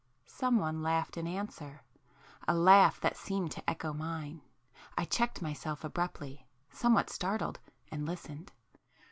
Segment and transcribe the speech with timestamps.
[0.25, 4.41] Some one laughed in answer,—a laugh that seemed to echo mine.
[4.97, 7.59] I checked myself abruptly, somewhat startled,
[7.91, 8.51] and listened.